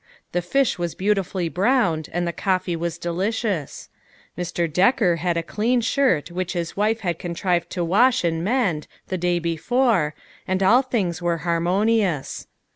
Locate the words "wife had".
6.75-7.19